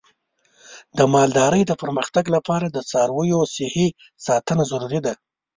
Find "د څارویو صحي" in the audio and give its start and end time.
2.69-3.87